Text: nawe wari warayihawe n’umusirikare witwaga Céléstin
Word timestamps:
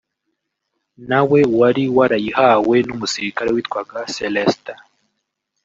nawe 1.09 1.39
wari 1.59 1.83
warayihawe 1.95 2.75
n’umusirikare 2.87 3.49
witwaga 3.55 3.97
Céléstin 4.15 4.79